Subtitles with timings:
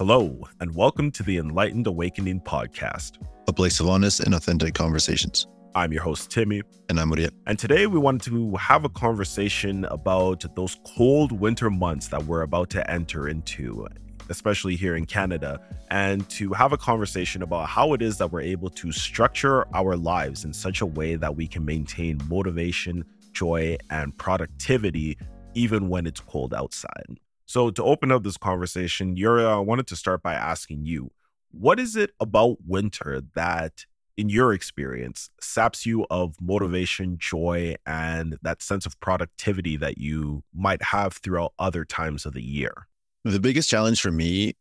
[0.00, 5.46] Hello, and welcome to the Enlightened Awakening podcast, a place of honest and authentic conversations.
[5.74, 6.62] I'm your host, Timi.
[6.88, 7.32] And I'm Uriel.
[7.46, 12.40] And today we wanted to have a conversation about those cold winter months that we're
[12.40, 13.86] about to enter into,
[14.30, 15.60] especially here in Canada,
[15.90, 19.98] and to have a conversation about how it is that we're able to structure our
[19.98, 23.04] lives in such a way that we can maintain motivation,
[23.34, 25.18] joy, and productivity
[25.52, 27.20] even when it's cold outside.
[27.50, 31.10] So, to open up this conversation, Yuri, I wanted to start by asking you
[31.50, 33.86] what is it about winter that,
[34.16, 40.44] in your experience, saps you of motivation, joy, and that sense of productivity that you
[40.54, 42.86] might have throughout other times of the year?
[43.24, 44.52] The biggest challenge for me,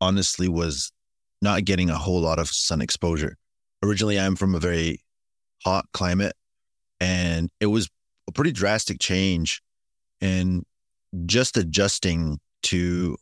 [0.00, 0.90] honestly, was
[1.40, 3.36] not getting a whole lot of sun exposure.
[3.80, 5.04] Originally, I'm from a very
[5.64, 6.34] hot climate,
[6.98, 7.88] and it was
[8.26, 9.62] a pretty drastic change
[10.20, 10.64] and
[11.26, 13.16] just adjusting to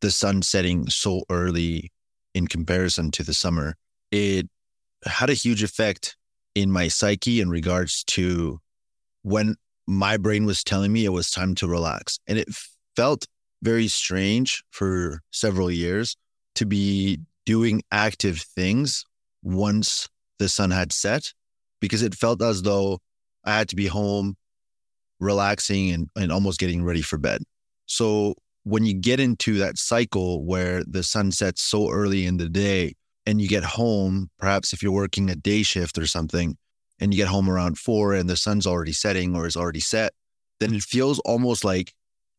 [0.00, 1.90] the sun setting so early
[2.34, 3.74] in comparison to the summer,
[4.10, 4.48] it
[5.04, 6.16] had a huge effect
[6.54, 8.58] in my psyche in regards to
[9.22, 12.18] when my brain was telling me it was time to relax.
[12.26, 12.48] And it
[12.96, 13.26] felt
[13.62, 16.16] very strange for several years
[16.56, 19.04] to be doing active things
[19.42, 21.32] once the sun had set
[21.80, 22.98] because it felt as though
[23.44, 24.36] I had to be home
[25.20, 27.42] relaxing and, and almost getting ready for bed.
[27.86, 32.48] So when you get into that cycle where the sun sets so early in the
[32.48, 36.56] day and you get home, perhaps if you're working a day shift or something,
[36.98, 40.12] and you get home around four and the sun's already setting or is already set,
[40.60, 41.92] then it feels almost like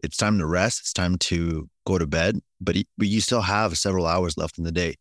[0.03, 0.79] it's time to rest.
[0.81, 4.63] It's time to go to bed, but, but you still have several hours left in
[4.63, 4.95] the day.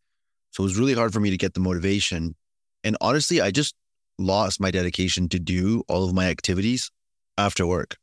[0.51, 2.35] So it was really hard for me to get the motivation.
[2.85, 3.75] And honestly, I just
[4.19, 6.91] lost my dedication to do all of my activities
[7.39, 7.97] after work.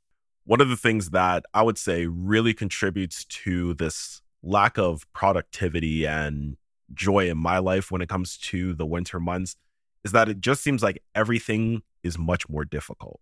[0.45, 6.05] One of the things that I would say really contributes to this lack of productivity
[6.05, 6.57] and
[6.93, 9.55] joy in my life when it comes to the winter months
[10.03, 13.21] is that it just seems like everything is much more difficult.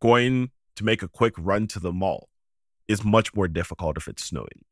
[0.00, 2.28] Going to make a quick run to the mall
[2.86, 4.64] is much more difficult if it's snowing.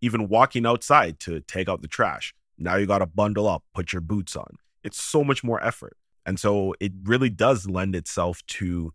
[0.00, 3.92] Even walking outside to take out the trash, now you got to bundle up, put
[3.92, 4.56] your boots on.
[4.82, 5.96] It's so much more effort.
[6.24, 8.92] And so it really does lend itself to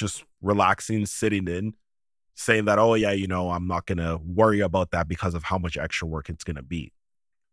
[0.00, 1.74] just relaxing, sitting in,
[2.34, 5.44] saying that, oh, yeah, you know, I'm not going to worry about that because of
[5.44, 6.92] how much extra work it's going to be.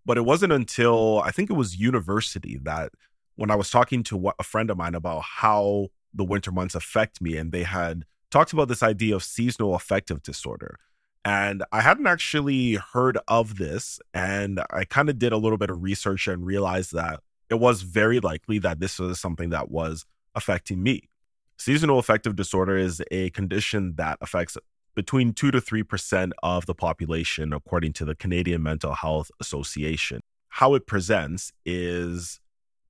[0.06, 2.94] But it wasn't until I think it was university that
[3.36, 7.22] when I was talking to a friend of mine about how the winter months affect
[7.22, 10.80] me, and they had talked about this idea of seasonal affective disorder.
[11.26, 14.00] And I hadn't actually heard of this.
[14.14, 17.20] And I kind of did a little bit of research and realized that
[17.50, 21.10] it was very likely that this was something that was affecting me.
[21.58, 24.58] Seasonal affective disorder is a condition that affects
[24.96, 30.22] between 2 to 3% of the population, according to the Canadian Mental Health Association.
[30.50, 32.40] How it presents is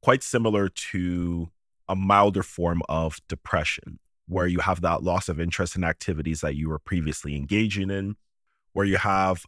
[0.02, 1.50] quite similar to
[1.90, 6.56] a milder form of depression, where you have that loss of interest in activities that
[6.56, 8.16] you were previously engaging in,
[8.74, 9.46] where you have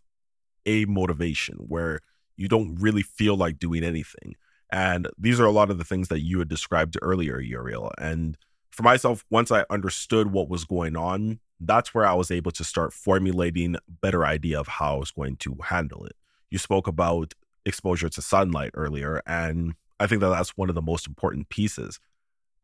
[0.65, 1.99] a motivation, where
[2.37, 4.35] you don't really feel like doing anything.
[4.71, 7.91] And these are a lot of the things that you had described earlier, Uriel.
[7.97, 8.37] And
[8.71, 12.63] for myself, once I understood what was going on, that's where I was able to
[12.63, 16.15] start formulating a better idea of how I was going to handle it.
[16.49, 17.33] You spoke about
[17.65, 21.99] exposure to sunlight earlier, and I think that that's one of the most important pieces.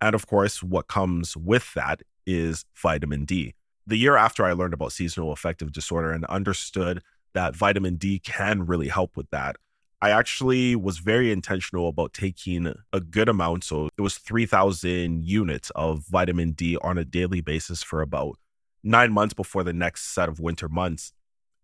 [0.01, 3.53] And of course, what comes with that is vitamin D.
[3.85, 8.65] The year after I learned about seasonal affective disorder and understood that vitamin D can
[8.65, 9.57] really help with that,
[10.05, 13.63] I actually was very intentional about taking a good amount.
[13.63, 18.37] So it was 3,000 units of vitamin D on a daily basis for about
[18.83, 21.11] nine months before the next set of winter months.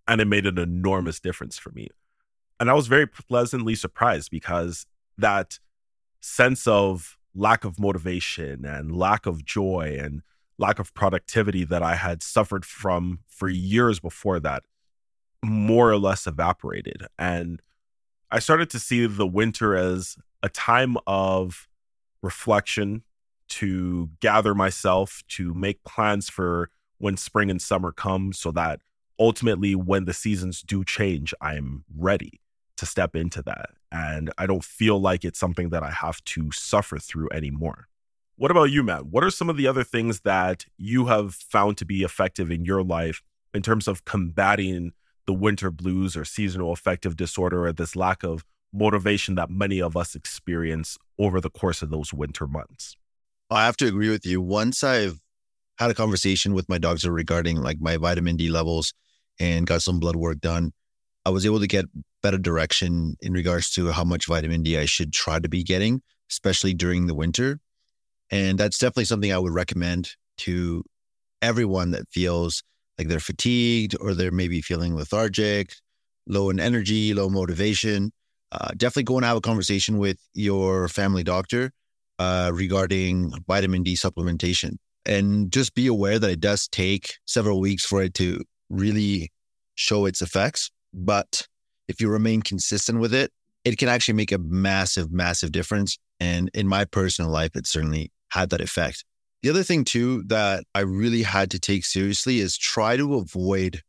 [0.07, 1.89] And it made an enormous difference for me.
[2.59, 4.87] And I was very pleasantly surprised because
[5.19, 5.59] that
[6.19, 10.23] sense of lack of motivation and lack of joy and
[10.57, 14.63] lack of productivity that I had suffered from for years before that
[15.43, 17.05] more or less evaporated.
[17.19, 17.61] And
[18.31, 21.67] I started to see the winter as a time of
[22.21, 23.03] reflection,
[23.49, 26.69] to gather myself, to make plans for
[26.99, 28.79] when spring and summer come so that
[29.19, 32.39] ultimately when the seasons do change, I'm ready
[32.77, 33.71] to step into that.
[33.91, 37.87] And I don't feel like it's something that I have to suffer through anymore.
[38.37, 39.07] What about you, Matt?
[39.07, 42.63] What are some of the other things that you have found to be effective in
[42.63, 43.21] your life
[43.53, 44.93] in terms of combating
[45.31, 48.43] the winter blues or seasonal affective disorder or this lack of
[48.73, 52.97] motivation that many of us experience over the course of those winter months.
[53.49, 54.41] I have to agree with you.
[54.41, 55.21] Once I've
[55.77, 58.93] had a conversation with my doctor regarding like my vitamin D levels
[59.39, 60.73] and got some blood work done,
[61.25, 61.85] I was able to get
[62.21, 66.01] better direction in regards to how much vitamin D I should try to be getting,
[66.29, 67.61] especially during the winter.
[68.29, 70.83] And that's definitely something I would recommend to
[71.41, 72.63] everyone that feels
[73.01, 75.73] like they're fatigued or they're maybe feeling lethargic,
[76.27, 78.11] low in energy, low motivation.
[78.51, 81.71] Uh, definitely go and have a conversation with your family doctor
[82.19, 84.73] uh, regarding vitamin D supplementation.
[85.03, 89.31] And just be aware that it does take several weeks for it to really
[89.73, 90.69] show its effects.
[90.93, 91.47] But
[91.87, 93.31] if you remain consistent with it,
[93.63, 95.97] it can actually make a massive, massive difference.
[96.19, 99.03] And in my personal life, it certainly had that effect.
[99.43, 103.81] The other thing, too, that I really had to take seriously is try to avoid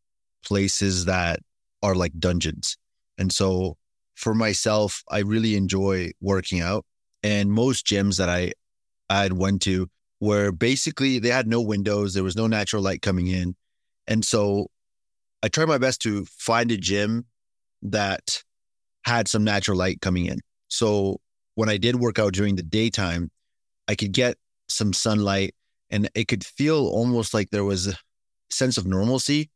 [0.45, 1.41] places that
[1.83, 2.77] are like dungeons.
[3.19, 3.77] And so
[4.15, 6.85] for myself, I really enjoy working out.
[7.23, 8.53] And most gyms that I
[9.11, 9.89] I had went to
[10.21, 13.55] were basically they had no windows, there was no natural light coming in.
[14.07, 14.69] And so
[15.43, 17.27] I tried my best to find a gym
[17.83, 18.43] that
[19.05, 20.39] had some natural light coming in.
[20.69, 21.19] So
[21.57, 23.31] when I did work out during the daytime,
[23.89, 24.37] I could get
[24.69, 25.55] some sunlight
[25.91, 27.95] and it could feel almost like there was a
[28.51, 29.51] sense of normalcy,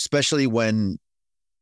[0.00, 0.98] especially when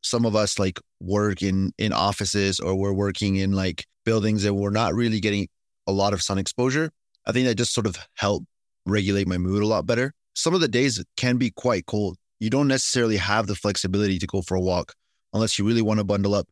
[0.02, 4.56] some of us like work in in offices or we're working in like buildings and
[4.56, 5.48] we're not really getting
[5.86, 6.90] a lot of sun exposure.
[7.26, 8.46] I think that just sort of helped
[8.86, 10.12] regulate my mood a lot better.
[10.34, 12.16] Some of the days can be quite cold.
[12.40, 14.94] You don't necessarily have the flexibility to go for a walk
[15.32, 16.48] unless you really want to bundle up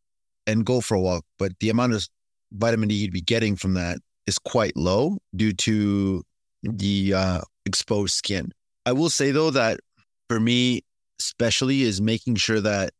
[0.47, 1.25] and go for a walk.
[1.39, 2.07] But the amount of
[2.53, 6.23] vitamin D you'd be getting from that is quite low due to
[6.63, 8.53] the uh, exposed skin.
[8.85, 9.81] I will say though that
[10.29, 10.83] for me,
[11.21, 12.91] especially, is making sure that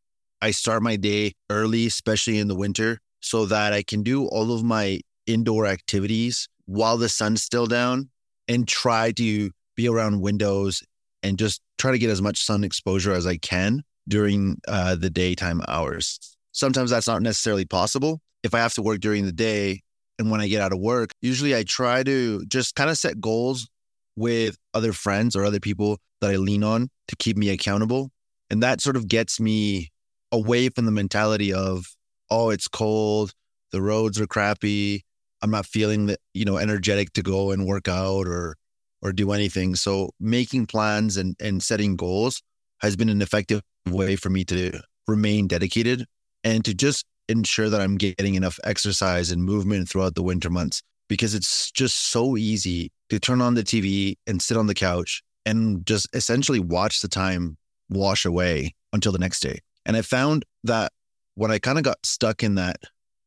[0.41, 4.53] I start my day early, especially in the winter, so that I can do all
[4.53, 8.11] of my indoor activities while the sun's still down
[8.49, 10.83] and try to be around windows
[11.23, 15.11] and just try to get as much sun exposure as I can during uh, the
[15.11, 16.19] daytime hours.
[16.53, 18.21] Sometimes that's not necessarily possible.
[18.43, 19.83] If I have to work during the day
[20.23, 23.21] and when I get out of work, usually I try to just kind of set
[23.21, 23.69] goals
[24.17, 28.11] with other friends or other people that I lean on to keep me accountable.
[28.49, 29.89] And that sort of gets me
[30.31, 31.87] away from the mentality of,
[32.31, 33.33] oh, it's cold,
[33.73, 35.03] the roads are crappy,
[35.43, 38.55] I'm not feeling that, you know, energetic to go and work out or
[39.03, 39.75] or do anything.
[39.75, 42.41] So making plans and, and setting goals
[42.79, 46.05] has been an effective way for me to remain dedicated
[46.45, 50.83] and to just ensure that I'm getting enough exercise and movement throughout the winter months
[51.09, 55.23] because it's just so easy to turn on the TV and sit on the couch
[55.45, 57.57] and just essentially watch the time
[57.91, 59.59] wash away until the next day.
[59.85, 60.93] And I found that
[61.35, 62.77] when I kind of got stuck in that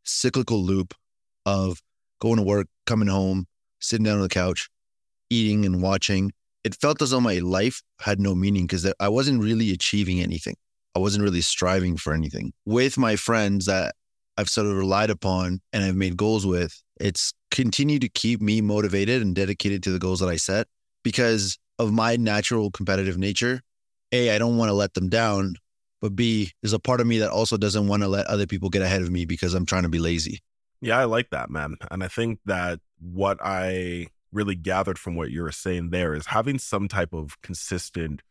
[0.03, 0.93] cyclical loop
[1.45, 1.81] of
[2.19, 3.45] going to work, coming home,
[3.79, 4.69] sitting down on the couch,
[5.29, 6.31] eating and watching,
[6.63, 10.55] it felt as though my life had no meaning because I wasn't really achieving anything.
[10.95, 12.53] I wasn't really striving for anything.
[12.65, 13.95] With my friends that
[14.37, 18.61] I've sort of relied upon and I've made goals with, it's continued to keep me
[18.61, 20.67] motivated and dedicated to the goals that I set
[21.03, 23.61] because of my natural competitive nature.
[24.11, 25.55] A, I don't want to let them down,
[26.01, 28.69] but B, there's a part of me that also doesn't want to let other people
[28.69, 30.39] get ahead of me because I'm trying to be lazy.
[30.81, 31.75] Yeah, I like that, man.
[31.91, 36.27] And I think that what I really gathered from what you were saying there is
[36.27, 38.21] having some type of consistent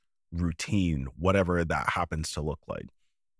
[0.40, 2.86] routine, whatever that happens to look like.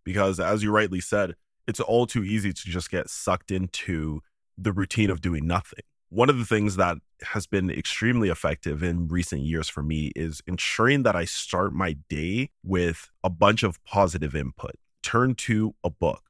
[0.05, 1.35] Because as you rightly said,
[1.67, 4.21] it's all too easy to just get sucked into
[4.57, 5.81] the routine of doing nothing.
[6.11, 10.43] One of the things that has been extremely effective in recent years for me is
[10.47, 14.75] ensuring that I start my day with a bunch of positive input.
[15.03, 16.23] Turn to a book,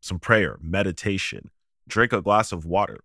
[0.00, 1.50] some prayer, meditation,
[1.86, 3.00] drink a glass of water,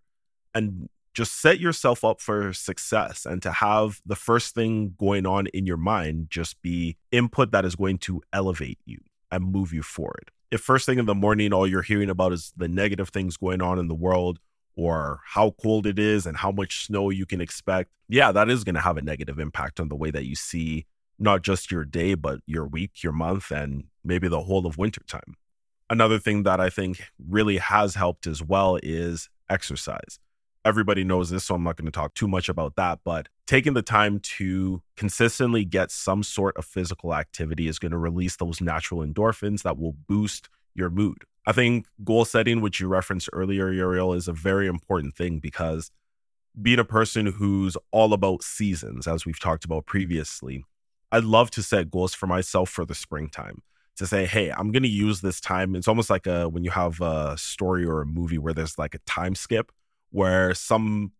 [0.53, 5.47] and just set yourself up for success and to have the first thing going on
[5.47, 8.97] in your mind just be input that is going to elevate you
[9.31, 10.31] and move you forward.
[10.51, 13.61] If first thing in the morning, all you're hearing about is the negative things going
[13.61, 14.39] on in the world
[14.75, 18.63] or how cold it is and how much snow you can expect, yeah, that is
[18.63, 20.85] going to have a negative impact on the way that you see
[21.19, 25.35] not just your day, but your week, your month, and maybe the whole of wintertime.
[25.89, 30.19] Another thing that I think really has helped as well is exercise
[30.65, 32.99] everybody knows this, so I'm not going to talk too much about that.
[33.03, 37.97] But taking the time to consistently get some sort of physical activity is going to
[37.97, 41.23] release those natural endorphins that will boost your mood.
[41.45, 45.91] I think goal setting, which you referenced earlier, Uriel, is a very important thing because
[46.61, 50.63] being a person who's all about seasons, as we've talked about previously,
[51.11, 53.63] I'd love to set goals for myself for the springtime
[53.97, 55.75] to say, hey, I'm going to use this time.
[55.75, 58.95] It's almost like a, when you have a story or a movie where there's like
[58.95, 59.71] a time skip
[60.11, 61.11] where some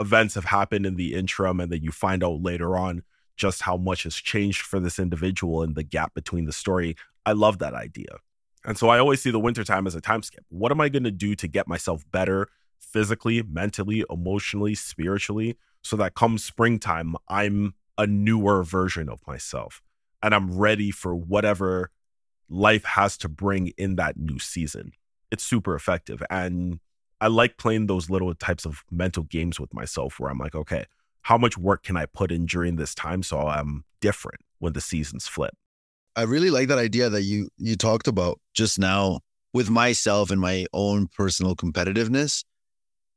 [0.00, 3.02] events have happened in the interim and then you find out later on
[3.36, 6.96] just how much has changed for this individual and the gap between the story.
[7.24, 8.18] I love that idea.
[8.64, 10.44] And so I always see the wintertime as a time skip.
[10.48, 12.48] What am I going to do to get myself better
[12.80, 19.82] physically, mentally, emotionally, spiritually, so that come springtime, I'm a newer version of myself
[20.22, 21.90] and I'm ready for whatever
[22.48, 24.92] life has to bring in that new season.
[25.30, 26.22] It's super effective.
[26.30, 26.80] And
[27.20, 30.84] I like playing those little types of mental games with myself where I'm like, okay,
[31.22, 34.80] how much work can I put in during this time so I'm different when the
[34.80, 35.54] seasons flip?
[36.14, 39.20] I really like that idea that you you talked about just now
[39.52, 42.44] with myself and my own personal competitiveness.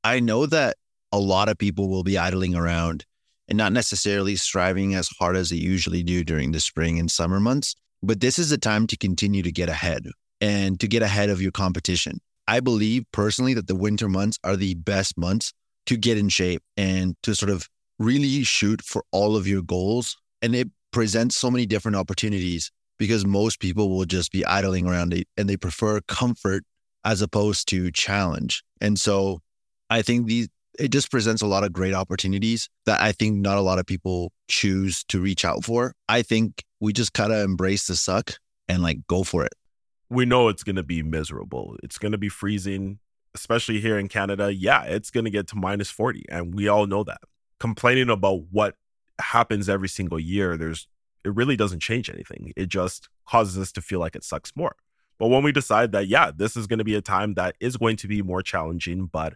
[0.03, 0.77] I know that
[1.11, 3.05] a lot of people will be idling around
[3.47, 7.39] and not necessarily striving as hard as they usually do during the spring and summer
[7.39, 7.75] months.
[8.01, 10.07] But this is a time to continue to get ahead
[10.39, 12.21] and to get ahead of your competition.
[12.49, 15.53] I believe personally that the winter months are the best months
[15.85, 17.67] to get in shape and to sort of
[17.99, 20.17] really shoot for all of your goals.
[20.41, 25.13] And it presents so many different opportunities because most people will just be idling around
[25.37, 26.63] and they prefer comfort
[27.05, 28.63] as opposed to challenge.
[28.81, 29.41] And so
[29.91, 33.59] I think these it just presents a lot of great opportunities that I think not
[33.59, 35.93] a lot of people choose to reach out for.
[36.07, 39.53] I think we just kind of embrace the suck and like go for it.
[40.09, 41.77] We know it's going to be miserable.
[41.83, 42.99] It's going to be freezing,
[43.35, 44.53] especially here in Canada.
[44.53, 47.21] Yeah, it's going to get to minus 40 and we all know that.
[47.59, 48.75] Complaining about what
[49.19, 50.87] happens every single year, there's
[51.25, 52.53] it really doesn't change anything.
[52.55, 54.75] It just causes us to feel like it sucks more.
[55.17, 57.77] But when we decide that yeah, this is going to be a time that is
[57.77, 59.33] going to be more challenging, but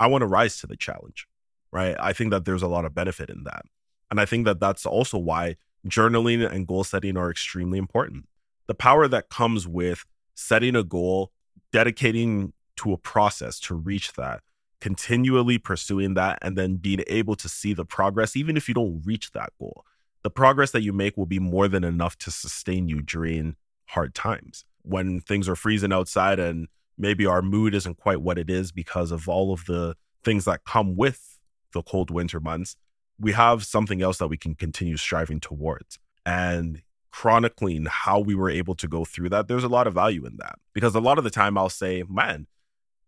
[0.00, 1.26] I want to rise to the challenge,
[1.70, 1.94] right?
[2.00, 3.66] I think that there's a lot of benefit in that.
[4.10, 5.56] And I think that that's also why
[5.86, 8.26] journaling and goal setting are extremely important.
[8.66, 10.04] The power that comes with
[10.36, 11.32] setting a goal,
[11.72, 14.42] dedicating to a process to reach that,
[14.80, 19.02] continually pursuing that, and then being able to see the progress, even if you don't
[19.04, 19.84] reach that goal.
[20.22, 24.14] The progress that you make will be more than enough to sustain you during hard
[24.14, 24.64] times.
[24.82, 29.10] When things are freezing outside and maybe our mood isn't quite what it is because
[29.10, 31.38] of all of the things that come with
[31.72, 32.76] the cold winter months,
[33.18, 35.98] we have something else that we can continue striving towards.
[36.24, 36.82] And
[37.16, 40.36] chronicling how we were able to go through that, there's a lot of value in
[40.36, 40.56] that.
[40.74, 42.46] Because a lot of the time I'll say, man,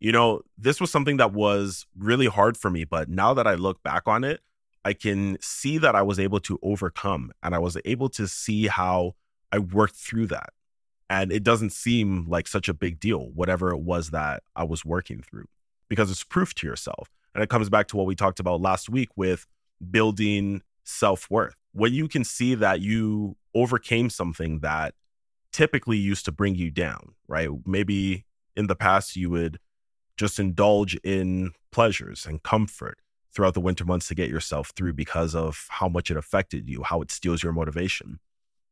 [0.01, 2.85] you know, this was something that was really hard for me.
[2.85, 4.41] But now that I look back on it,
[4.85, 8.69] I can see that I was able to overcome and I was able to see
[8.69, 9.15] how
[9.53, 10.51] I worked through that
[11.11, 14.85] and it doesn't seem like such a big deal whatever it was that i was
[14.85, 15.47] working through
[15.89, 18.89] because it's proof to yourself and it comes back to what we talked about last
[18.89, 19.47] week with
[19.91, 24.95] building self-worth when you can see that you overcame something that
[25.53, 28.25] typically used to bring you down right maybe
[28.57, 29.59] in the past you would
[30.17, 32.99] just indulge in pleasures and comfort
[33.33, 36.83] throughout the winter months to get yourself through because of how much it affected you
[36.83, 38.19] how it steals your motivation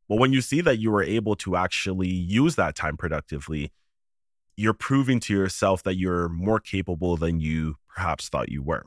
[0.07, 3.71] but when you see that you were able to actually use that time productively,
[4.55, 8.85] you're proving to yourself that you're more capable than you perhaps thought you were.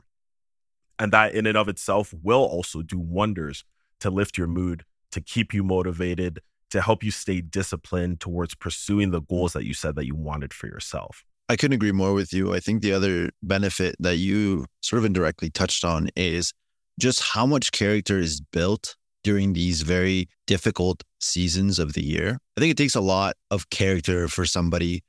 [0.97, 3.63] And that in and of itself will also do wonders
[3.99, 6.39] to lift your mood, to keep you motivated,
[6.71, 10.53] to help you stay disciplined towards pursuing the goals that you said that you wanted
[10.53, 11.23] for yourself.
[11.49, 12.53] I couldn't agree more with you.
[12.53, 16.53] I think the other benefit that you sort of indirectly touched on is
[16.99, 22.39] just how much character is built during these very difficult seasons of the year.
[22.57, 25.03] I think it takes a lot of character for somebody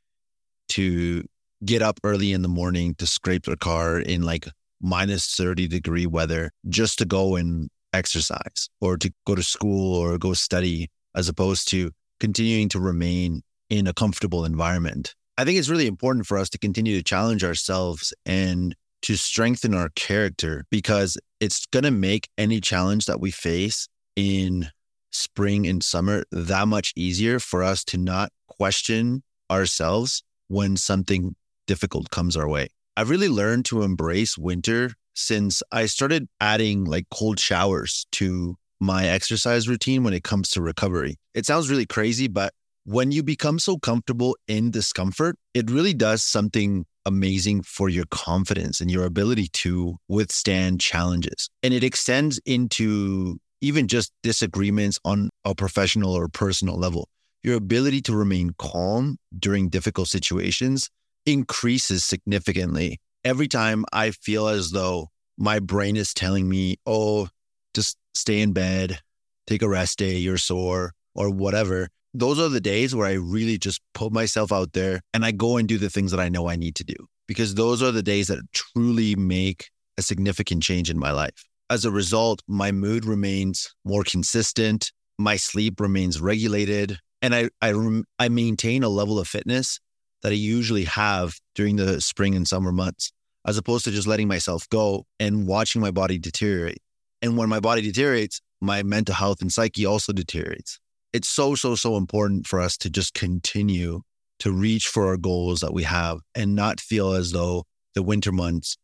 [0.71, 1.25] to
[1.65, 4.49] get up early in the morning to scrape their car in like
[4.81, 10.19] minus 30 degree weather just to go and exercise or to go to school or
[10.19, 15.15] go study, as opposed to continuing to remain in a comfortable environment.
[15.39, 19.75] I think it's really important for us to continue to challenge ourselves and to strengthen
[19.75, 24.69] our character because it's going to make any challenge that we face in
[25.11, 31.35] spring and summer that much easier for us to not question ourselves when something
[31.67, 32.69] difficult comes our way.
[32.97, 39.07] I've really learned to embrace winter since I started adding like cold showers to my
[39.07, 41.17] exercise routine when it comes to recovery.
[41.35, 42.53] It sounds really crazy, but
[42.85, 48.81] when you become so comfortable in discomfort, it really does something amazing for your confidence
[48.81, 51.49] and your ability to withstand challenges.
[51.63, 57.09] And it extends into even just disagreements on a professional or personal level,
[57.45, 60.91] your ability to remain calm during difficult situations
[61.25, 62.99] increases significantly.
[63.25, 67.29] Every time I feel as though my brain is telling me, oh,
[67.73, 68.99] just stay in bed,
[69.47, 71.89] take a rest day, you're sore, or whatever.
[72.13, 75.57] Those are the days where I really just put myself out there and I go
[75.57, 76.97] and do the things that I know I need to do
[77.29, 81.49] because those are the days that truly make a significant change in my life.
[81.71, 84.91] As a result, my mood remains more consistent.
[85.17, 86.99] My sleep remains regulated.
[87.23, 89.79] And I, I, I maintain a level of fitness
[90.23, 93.13] that I usually have during the spring and summer months,
[93.47, 96.83] as opposed to just letting myself go and watching my body deteriorate.
[97.21, 100.79] And when my body deteriorates, my mental health and psyche also deteriorates.
[101.13, 104.01] It's so, so, so important for us to just continue
[104.39, 107.65] to reach for our goals that we have and not feel as though
[107.95, 108.77] the winter months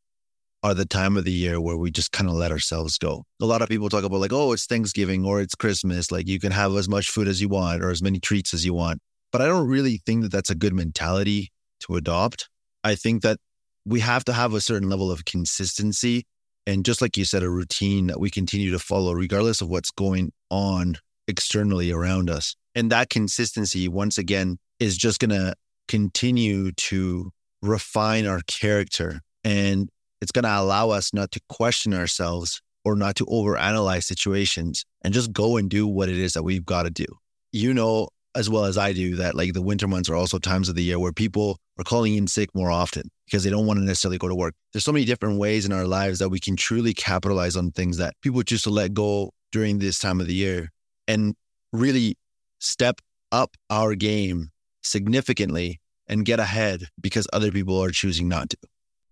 [0.62, 3.25] are the time of the year where we just kind of let ourselves go.
[3.40, 6.11] A lot of people talk about like, oh, it's Thanksgiving or it's Christmas.
[6.11, 8.64] Like you can have as much food as you want or as many treats as
[8.64, 9.00] you want.
[9.32, 12.49] But I don't really think that that's a good mentality to adopt.
[12.85, 13.38] I think that
[13.85, 16.25] we have to have a certain level of consistency.
[16.66, 19.90] And just like you said, a routine that we continue to follow, regardless of what's
[19.90, 22.56] going on externally around us.
[22.75, 25.54] And that consistency, once again, is just going to
[25.88, 27.30] continue to
[27.62, 29.88] refine our character and
[30.20, 35.14] it's going to allow us not to question ourselves or not to overanalyze situations and
[35.14, 37.06] just go and do what it is that we've got to do.
[37.52, 40.68] You know, as well as I do, that like the winter months are also times
[40.68, 43.78] of the year where people are calling in sick more often because they don't want
[43.78, 44.54] to necessarily go to work.
[44.73, 47.97] There's so many different ways in our lives that we can truly capitalize on things
[47.99, 50.70] that people choose to let go during this time of the year
[51.06, 51.35] and
[51.73, 52.16] really
[52.58, 53.00] step
[53.32, 54.50] up our game
[54.82, 58.56] significantly and get ahead because other people are choosing not to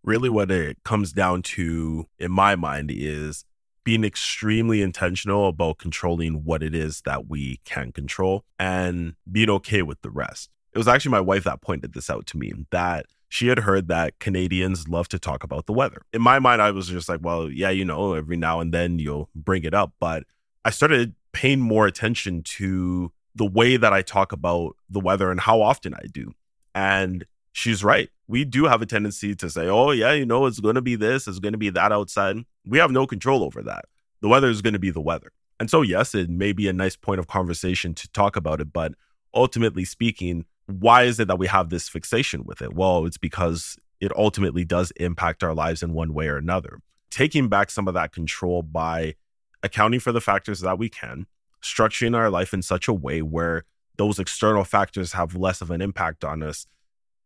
[0.02, 3.44] really what it comes down to in my mind is
[3.86, 9.80] being extremely intentional about controlling what it is that we can control and being okay
[9.80, 10.50] with the rest.
[10.72, 13.86] It was actually my wife that pointed this out to me that she had heard
[13.86, 16.02] that Canadians love to talk about the weather.
[16.12, 18.98] In my mind, I was just like, well, yeah, you know, every now and then
[18.98, 19.92] you'll bring it up.
[20.00, 20.24] But
[20.64, 25.38] I started paying more attention to the way that I talk about the weather and
[25.38, 26.32] how often I do.
[26.74, 28.08] And she's right.
[28.26, 30.96] We do have a tendency to say, oh, yeah, you know, it's going to be
[30.96, 32.38] this, it's going to be that outside.
[32.66, 33.86] We have no control over that.
[34.20, 35.32] The weather is going to be the weather.
[35.58, 38.72] And so, yes, it may be a nice point of conversation to talk about it,
[38.72, 38.92] but
[39.34, 42.74] ultimately speaking, why is it that we have this fixation with it?
[42.74, 46.80] Well, it's because it ultimately does impact our lives in one way or another.
[47.10, 49.14] Taking back some of that control by
[49.62, 51.26] accounting for the factors that we can,
[51.62, 53.64] structuring our life in such a way where
[53.96, 56.66] those external factors have less of an impact on us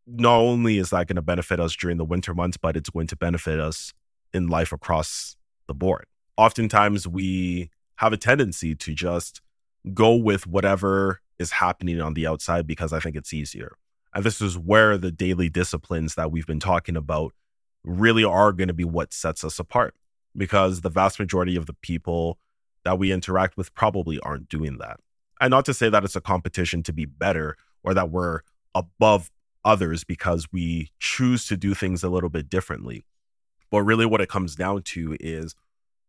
[0.06, 3.06] not only is that going to benefit us during the winter months, but it's going
[3.06, 3.92] to benefit us
[4.32, 6.06] in life across the board.
[6.36, 9.40] Oftentimes, we have a tendency to just
[9.94, 13.76] go with whatever is happening on the outside because I think it's easier.
[14.14, 17.32] And this is where the daily disciplines that we've been talking about
[17.84, 19.94] really are going to be what sets us apart
[20.36, 22.38] because the vast majority of the people
[22.84, 24.98] that we interact with probably aren't doing that.
[25.40, 28.40] And not to say that it's a competition to be better or that we're
[28.74, 29.30] above
[29.64, 33.04] others because we choose to do things a little bit differently.
[33.70, 35.54] But really, what it comes down to is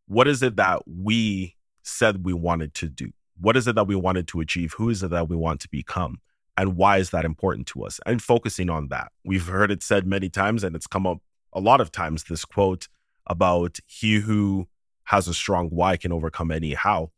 [0.08, 3.12] what is it that we said we wanted to do?
[3.40, 4.74] What is it that we wanted to achieve?
[4.74, 6.20] Who is it that we want to become?
[6.58, 8.00] And why is that important to us?
[8.06, 9.12] And focusing on that.
[9.24, 11.20] We've heard it said many times, and it's come up
[11.54, 12.88] a lot of times this quote
[13.26, 14.68] about he who
[15.06, 17.12] has a strong why can overcome any how.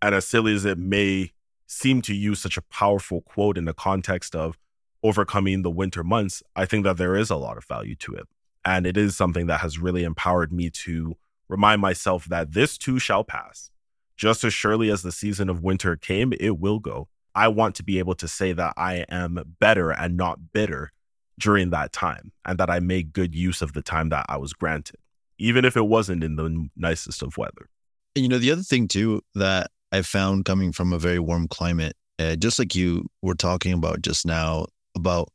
[0.00, 1.30] And as silly as it may
[1.66, 4.58] seem to use such a powerful quote in the context of
[5.02, 8.28] overcoming the winter months, I think that there is a lot of value to it.
[8.64, 11.16] And it is something that has really empowered me to
[11.48, 13.70] remind myself that this too shall pass.
[14.16, 17.08] Just as surely as the season of winter came, it will go.
[17.34, 20.92] I want to be able to say that I am better and not bitter
[21.38, 24.52] during that time and that I made good use of the time that I was
[24.52, 24.96] granted,
[25.38, 27.68] even if it wasn't in the nicest of weather.
[28.14, 31.48] And you know, the other thing too that I found coming from a very warm
[31.48, 35.30] climate, uh, just like you were talking about just now, about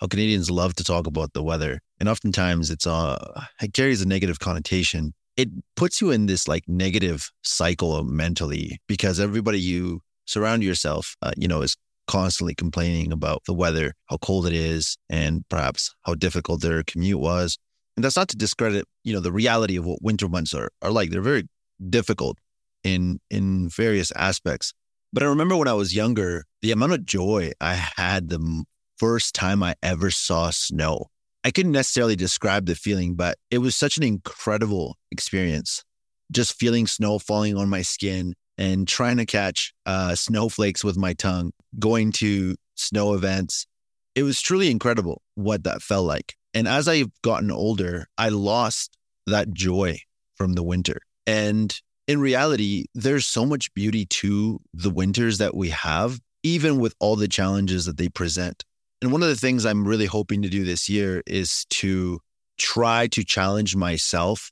[0.00, 1.80] how Canadians love to talk about the weather.
[1.98, 5.12] And oftentimes it's uh it carries a negative connotation.
[5.36, 11.32] It puts you in this like negative cycle mentally because everybody you surround yourself, uh,
[11.36, 16.14] you know, is constantly complaining about the weather, how cold it is, and perhaps how
[16.14, 17.58] difficult their commute was.
[17.96, 20.90] And that's not to discredit, you know, the reality of what winter months are are
[20.90, 21.10] like.
[21.10, 21.44] They're very
[21.90, 22.38] difficult
[22.84, 24.72] in in various aspects.
[25.12, 28.64] But I remember when I was younger, the amount of joy I had the
[28.98, 31.06] first time I ever saw snow.
[31.44, 35.84] I couldn't necessarily describe the feeling, but it was such an incredible experience.
[36.32, 41.12] Just feeling snow falling on my skin and trying to catch uh, snowflakes with my
[41.12, 43.66] tongue, going to snow events.
[44.14, 46.34] It was truly incredible what that felt like.
[46.54, 50.00] And as I've gotten older, I lost that joy
[50.34, 50.98] from the winter.
[51.26, 56.94] And in reality, there's so much beauty to the winters that we have, even with
[56.98, 58.64] all the challenges that they present.
[59.02, 62.20] And one of the things I'm really hoping to do this year is to
[62.56, 64.50] try to challenge myself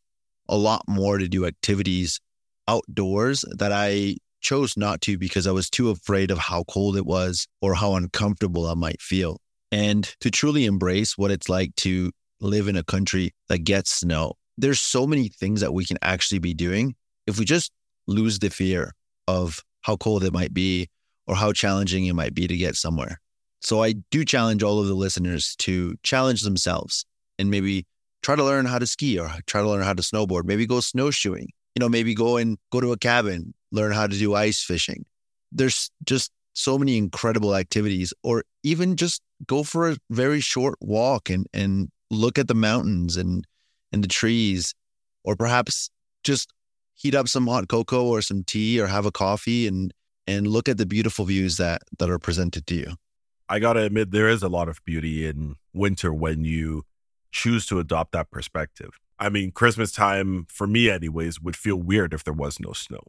[0.48, 2.20] a lot more to do activities
[2.68, 7.06] outdoors that I chose not to because I was too afraid of how cold it
[7.06, 9.40] was or how uncomfortable I might feel.
[9.72, 14.34] And to truly embrace what it's like to live in a country that gets snow,
[14.58, 16.94] there's so many things that we can actually be doing
[17.26, 17.72] if we just
[18.06, 18.92] lose the fear
[19.26, 20.88] of how cold it might be
[21.26, 23.20] or how challenging it might be to get somewhere.
[23.64, 27.06] So I do challenge all of the listeners to challenge themselves
[27.38, 27.86] and maybe
[28.22, 30.80] try to learn how to ski or try to learn how to snowboard, maybe go
[30.80, 34.62] snowshoeing, you know, maybe go and go to a cabin, learn how to do ice
[34.62, 35.06] fishing.
[35.50, 41.30] There's just so many incredible activities or even just go for a very short walk
[41.30, 43.46] and and look at the mountains and
[43.92, 44.74] and the trees
[45.24, 45.90] or perhaps
[46.22, 46.52] just
[46.94, 49.92] heat up some hot cocoa or some tea or have a coffee and
[50.26, 52.94] and look at the beautiful views that that are presented to you.
[53.48, 56.84] I got to admit there is a lot of beauty in winter when you
[57.30, 58.98] choose to adopt that perspective.
[59.18, 63.02] I mean, Christmas time for me anyways would feel weird if there was no snow.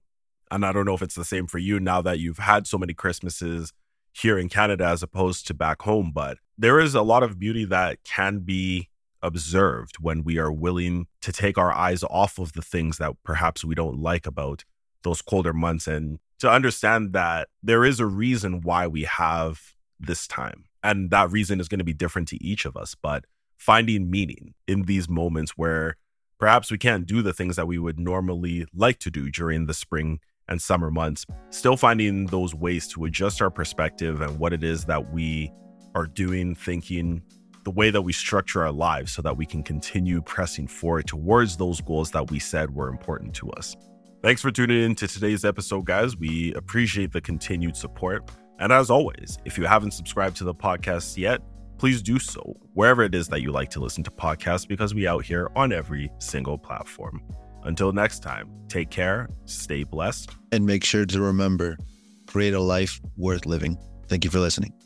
[0.52, 2.78] And I don't know if it's the same for you now that you've had so
[2.78, 3.74] many Christmases
[4.14, 7.66] here in Canada as opposed to back home, but there is a lot of beauty
[7.66, 8.90] that can be
[9.22, 13.66] observed when we are willing to take our eyes off of the things that perhaps
[13.66, 14.64] we don't like about
[15.04, 20.28] those colder months and to understand that there is a reason why we have this
[20.28, 20.66] time.
[20.84, 23.26] And that reason is going to be different to each of us, but
[23.58, 25.98] finding meaning in these moments where
[26.38, 29.74] perhaps we can't do the things that we would normally like to do during the
[29.74, 34.64] spring and summer months, still finding those ways to adjust our perspective and what it
[34.64, 35.52] is that we
[35.96, 37.24] are doing, thinking,
[37.64, 41.58] the way that we structure our lives so that we can continue pressing forward towards
[41.58, 43.76] those goals that we said were important to us.
[44.22, 46.16] Thanks for tuning in to today's episode, guys.
[46.16, 48.30] We appreciate the continued support.
[48.60, 51.42] And as always, if you haven't subscribed to the podcast yet,
[51.78, 55.08] please do so wherever it is that you like to listen to podcasts because we
[55.08, 57.22] out here on every single platform.
[57.64, 61.78] Until next time, take care, stay blessed, and make sure to remember
[62.28, 63.78] create a life worth living.
[64.08, 64.85] Thank you for listening.